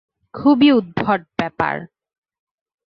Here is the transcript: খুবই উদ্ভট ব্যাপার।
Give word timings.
খুবই 0.33 0.69
উদ্ভট 0.71 1.21
ব্যাপার। 1.37 1.75